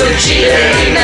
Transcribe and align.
im. 0.00 0.96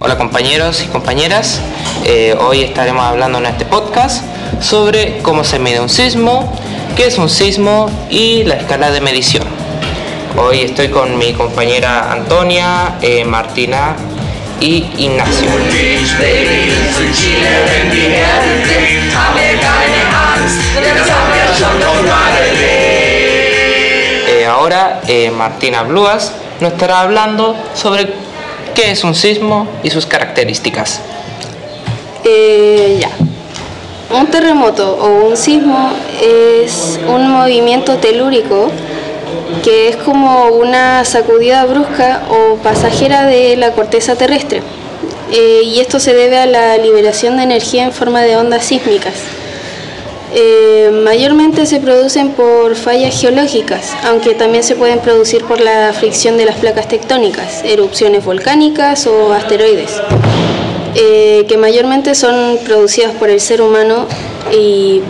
Hola 0.00 0.18
compañeros 0.18 0.82
y 0.82 0.88
compañeras, 0.88 1.60
eh, 2.04 2.34
hoy 2.38 2.62
estaremos 2.62 3.04
hablando 3.04 3.38
en 3.38 3.46
este 3.46 3.64
podcast 3.64 4.24
sobre 4.60 5.18
cómo 5.22 5.44
se 5.44 5.58
mide 5.58 5.80
un 5.80 5.88
sismo, 5.88 6.52
qué 6.96 7.06
es 7.06 7.18
un 7.18 7.30
sismo 7.30 7.90
y 8.10 8.42
la 8.44 8.56
escala 8.56 8.90
de 8.90 9.00
medición. 9.00 9.44
Hoy 10.36 10.60
estoy 10.62 10.88
con 10.88 11.16
mi 11.18 11.32
compañera 11.32 12.12
Antonia, 12.12 12.98
eh, 13.00 13.24
Martina 13.24 13.96
y 14.62 14.86
Ignacio. 14.96 15.48
Eh, 24.28 24.46
ahora 24.46 25.00
eh, 25.08 25.30
Martina 25.32 25.82
Bluas 25.82 26.32
nos 26.60 26.72
estará 26.72 27.00
hablando 27.00 27.56
sobre 27.74 28.14
qué 28.74 28.92
es 28.92 29.02
un 29.02 29.16
sismo 29.16 29.66
y 29.82 29.90
sus 29.90 30.06
características. 30.06 31.00
Eh, 32.24 32.98
ya. 33.00 33.10
Un 34.16 34.28
terremoto 34.28 34.96
o 34.96 35.26
un 35.26 35.36
sismo 35.36 35.90
es 36.22 37.00
un 37.08 37.30
movimiento 37.32 37.96
telúrico 37.96 38.70
que 39.64 39.88
es 39.88 39.96
como 39.96 40.48
una 40.48 41.04
sacudida 41.04 41.64
brusca 41.64 42.22
o 42.28 42.56
pasajera 42.56 43.24
de 43.26 43.56
la 43.56 43.72
corteza 43.72 44.16
terrestre. 44.16 44.62
Eh, 45.32 45.62
y 45.64 45.80
esto 45.80 45.98
se 45.98 46.14
debe 46.14 46.38
a 46.38 46.46
la 46.46 46.76
liberación 46.76 47.36
de 47.36 47.44
energía 47.44 47.84
en 47.84 47.92
forma 47.92 48.20
de 48.22 48.36
ondas 48.36 48.64
sísmicas. 48.64 49.14
Eh, 50.34 50.90
mayormente 51.04 51.66
se 51.66 51.78
producen 51.78 52.30
por 52.30 52.74
fallas 52.74 53.20
geológicas, 53.20 53.92
aunque 54.04 54.34
también 54.34 54.64
se 54.64 54.76
pueden 54.76 54.98
producir 55.00 55.44
por 55.44 55.60
la 55.60 55.92
fricción 55.92 56.38
de 56.38 56.46
las 56.46 56.56
placas 56.56 56.88
tectónicas, 56.88 57.62
erupciones 57.64 58.24
volcánicas 58.24 59.06
o 59.06 59.32
asteroides, 59.34 59.90
eh, 60.94 61.44
que 61.48 61.58
mayormente 61.58 62.14
son 62.14 62.58
producidas 62.64 63.12
por 63.12 63.28
el 63.28 63.40
ser 63.40 63.60
humano 63.60 64.06
y 64.50 65.02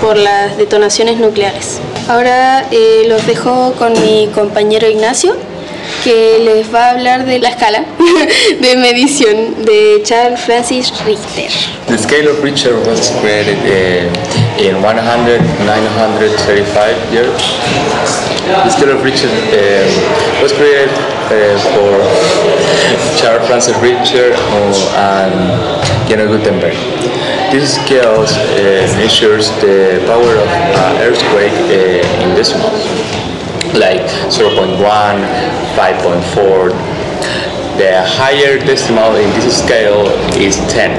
por 0.00 0.16
las 0.16 0.56
detonaciones 0.56 1.18
nucleares. 1.18 1.80
Ahora 2.08 2.64
eh, 2.70 3.04
los 3.08 3.26
dejo 3.26 3.72
con 3.78 3.92
mi 4.00 4.28
compañero 4.34 4.88
Ignacio, 4.88 5.34
que 6.04 6.40
les 6.44 6.74
va 6.74 6.86
a 6.86 6.90
hablar 6.90 7.24
de 7.24 7.38
la 7.38 7.50
escala 7.50 7.84
de 8.60 8.76
medición 8.76 9.64
de 9.64 10.02
Charles 10.04 10.40
Francis 10.40 10.92
Richter. 11.04 11.50
The 11.86 11.98
scale 11.98 12.28
of 12.28 12.42
Richter 12.42 12.74
was 12.88 13.10
created 13.20 13.58
uh, 13.58 14.60
in 14.60 14.82
100, 14.82 15.40
935 15.66 17.12
years. 17.12 17.42
The 18.64 18.70
scale 18.70 18.96
of 18.96 19.04
Richter 19.04 19.28
uh, 19.28 20.42
was 20.42 20.52
created 20.52 20.90
uh, 21.30 21.58
for 21.74 22.02
Charles 23.16 23.46
Francis 23.46 23.76
Richter 23.78 24.32
uh, 24.34 24.96
and 24.96 26.08
Geno 26.08 26.26
Gutenberg. 26.26 26.74
This 27.52 27.74
scale 27.74 28.24
uh, 28.24 28.96
measures 28.96 29.50
the 29.60 30.00
power 30.08 30.40
of 30.40 30.48
earthquake 31.04 31.52
uh, 31.52 32.24
in 32.24 32.34
decimals, 32.34 32.80
like 33.76 34.08
0.1, 34.32 34.80
5.4. 35.76 36.72
The 37.76 38.08
higher 38.08 38.58
decimal 38.58 39.16
in 39.16 39.28
this 39.36 39.62
scale 39.62 40.08
is 40.40 40.56
10 40.72 40.96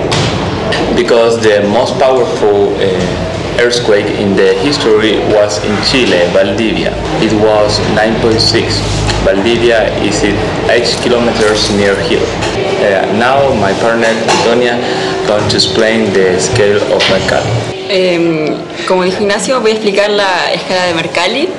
because 0.95 1.41
the 1.41 1.67
most 1.73 1.97
powerful 1.97 2.75
uh, 2.77 3.33
earthquake 3.57 4.05
in 4.21 4.35
the 4.35 4.53
history 4.61 5.17
was 5.33 5.57
in 5.65 5.73
Chile, 5.89 6.21
Valdivia. 6.33 6.93
It 7.17 7.33
was 7.33 7.79
9.6. 7.97 8.77
Valdivia 9.25 9.89
is 10.03 10.21
8 10.69 11.01
kilometers 11.01 11.71
near 11.71 11.99
here. 12.03 12.21
Uh, 12.77 13.09
now 13.17 13.41
my 13.59 13.73
partner 13.79 14.05
Antonia 14.05 14.77
explain 15.29 16.11
the 16.13 16.39
scale 16.39 16.81
of 16.93 17.03
Mercalli. 17.09 17.49
Eh, 17.89 18.53
como 18.87 19.03
dijo 19.03 19.21
Ignacio, 19.21 19.59
voy 19.61 19.71
a 19.71 19.73
explicar 19.73 20.09
la 20.09 20.51
escala 20.53 20.85
de 20.85 20.93
Mercalli. 20.93 21.49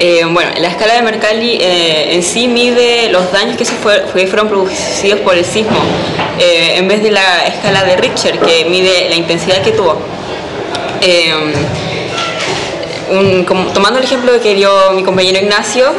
Eh, 0.00 0.24
bueno, 0.30 0.50
la 0.58 0.68
escala 0.68 0.94
de 0.94 1.02
Mercalli 1.02 1.58
eh, 1.60 2.14
en 2.14 2.22
sí 2.22 2.48
mide 2.48 3.08
los 3.10 3.30
daños 3.30 3.56
que, 3.56 3.64
se 3.64 3.72
fueron 3.74 4.48
producidos 4.48 5.20
por 5.20 5.36
el 5.36 5.44
sismo, 5.44 5.78
eh, 6.38 6.74
en 6.76 6.88
vez 6.88 7.02
de 7.02 7.10
la 7.10 7.46
escala 7.46 7.84
de 7.84 7.96
Richter, 7.96 8.38
que 8.40 8.64
mide 8.64 9.08
la 9.08 9.14
intensidad 9.16 9.62
que 9.62 9.72
tuvo. 9.72 9.96
Como- 13.46 13.66
tomando 13.72 13.98
el 13.98 14.04
ejemplo 14.04 14.40
que 14.40 14.54
dio 14.54 14.70
mi 14.92 15.02
compañero 15.04 15.38
Ignacio, 15.38 15.92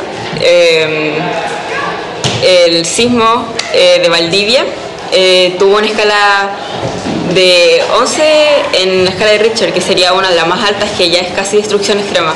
el 2.44 2.86
sismo 2.86 3.46
eh, 3.74 4.00
de 4.02 4.10
Valdivia 4.10 4.66
eh, 5.12 5.56
tuvo 5.60 5.78
una 5.78 5.88
escala 5.88 6.50
de 7.34 7.82
11 8.00 8.24
en 8.82 9.06
la 9.06 9.12
escala 9.12 9.32
de 9.32 9.38
Richter, 9.40 9.74
que 9.74 9.82
sería 9.82 10.14
una 10.14 10.30
de 10.30 10.36
las 10.36 10.48
más 10.48 10.64
altas, 10.68 10.90
que 10.98 11.10
ya 11.10 11.20
es 11.20 11.32
casi 11.34 11.58
destrucción 11.58 12.00
extrema. 12.00 12.34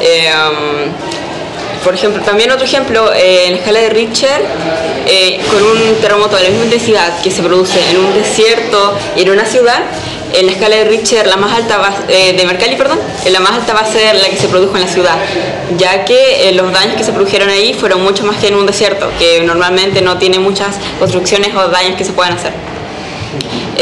Eh, 0.00 0.30
por 1.82 1.94
ejemplo, 1.94 2.22
también 2.22 2.50
otro 2.50 2.66
ejemplo, 2.66 3.10
eh, 3.14 3.46
en 3.46 3.52
la 3.52 3.58
escala 3.58 3.80
de 3.80 3.88
Richter, 3.88 4.44
eh, 5.06 5.40
con 5.50 5.62
un 5.62 5.94
terremoto 6.00 6.36
de 6.36 6.42
la 6.42 6.48
misma 6.50 6.64
intensidad 6.66 7.22
que 7.22 7.30
se 7.30 7.42
produce 7.42 7.80
en 7.90 7.96
un 7.96 8.12
desierto 8.12 8.94
y 9.16 9.22
en 9.22 9.30
una 9.30 9.46
ciudad, 9.46 9.80
en 10.34 10.46
la 10.46 10.52
escala 10.52 10.76
de 10.76 10.84
Richter, 10.84 11.26
la 11.26 11.36
más 11.36 11.54
alta 11.54 11.78
va, 11.78 11.92
de 12.06 12.44
Mercalli, 12.44 12.76
perdón, 12.76 12.98
la 13.26 13.40
más 13.40 13.52
alta 13.52 13.72
va 13.72 13.80
a 13.80 13.86
ser 13.86 14.14
la 14.14 14.28
que 14.28 14.36
se 14.36 14.46
produjo 14.46 14.76
en 14.76 14.82
la 14.82 14.88
ciudad, 14.88 15.16
ya 15.76 16.04
que 16.04 16.52
los 16.54 16.70
daños 16.70 16.96
que 16.96 17.02
se 17.02 17.12
produjeron 17.12 17.48
ahí 17.48 17.74
fueron 17.74 18.02
mucho 18.02 18.24
más 18.24 18.36
que 18.36 18.48
en 18.48 18.54
un 18.54 18.66
desierto, 18.66 19.10
que 19.18 19.40
normalmente 19.40 20.02
no 20.02 20.18
tiene 20.18 20.38
muchas 20.38 20.76
construcciones 21.00 21.52
o 21.56 21.68
daños 21.68 21.96
que 21.96 22.04
se 22.04 22.12
puedan 22.12 22.34
hacer. 22.34 22.52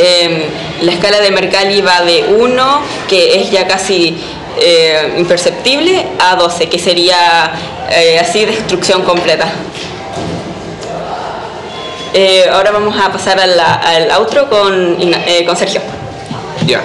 Eh, 0.00 0.47
la 0.82 0.92
escala 0.92 1.20
de 1.20 1.32
Mercalli 1.32 1.81
va 1.81 2.03
de 2.03 2.25
1, 2.38 2.82
que 3.09 3.41
es 3.41 3.50
ya 3.50 3.66
casi 3.66 4.16
eh, 4.60 5.14
imperceptible, 5.19 6.04
a 6.19 6.34
12, 6.34 6.69
que 6.69 6.78
sería 6.78 7.53
eh, 7.91 8.19
así 8.19 8.44
destrucción 8.44 9.03
completa. 9.03 9.48
Eh, 12.12 12.48
ahora 12.50 12.72
vamos 12.72 12.97
a 12.98 13.12
pasar 13.12 13.38
al 13.38 14.10
outro 14.12 14.48
con, 14.48 14.97
con 15.47 15.56
Sergio. 15.56 15.81
Ya. 16.66 16.82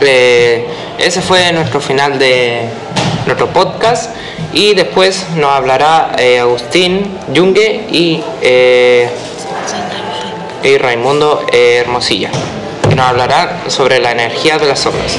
Ese 0.00 1.20
fue 1.20 1.52
nuestro 1.52 1.80
final 1.80 2.18
de 2.18 2.68
nuestro 3.26 3.48
podcast 3.48 4.14
y 4.52 4.74
después 4.74 5.26
nos 5.34 5.50
hablará 5.50 6.12
Agustín 6.40 7.18
Yungue 7.32 7.86
y, 7.90 8.22
y 10.62 10.78
Raimundo 10.78 11.46
Hermosilla. 11.52 12.30
que 12.88 12.94
Nos 12.94 13.06
hablará 13.06 13.64
sobre 13.68 13.98
la 13.98 14.12
energía 14.12 14.58
de 14.58 14.66
las 14.66 14.84
ondas. 14.86 15.16